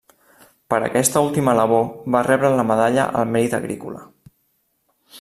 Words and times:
Per 0.73 0.79
aquesta 0.85 1.21
última 1.25 1.53
labor 1.59 1.85
va 2.17 2.23
rebre 2.31 2.51
la 2.57 2.67
Medalla 2.73 3.07
al 3.21 3.31
Mèrit 3.37 3.57
Agrícola. 3.63 4.03